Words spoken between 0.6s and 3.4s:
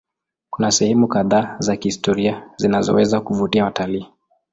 sehemu kadhaa za kihistoria zinazoweza